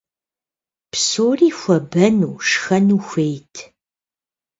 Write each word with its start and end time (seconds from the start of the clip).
Псори 0.91 1.49
хуэбэну, 1.57 2.33
шхэну 2.47 2.99
хуейт. 3.07 3.53